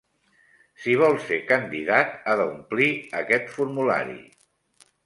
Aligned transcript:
Si 0.85 0.95
vol 1.01 1.17
ser 1.27 1.39
candidat, 1.51 2.17
ha 2.33 2.37
d'omplir 2.41 2.91
aquest 3.21 3.55
formulari. 3.59 4.21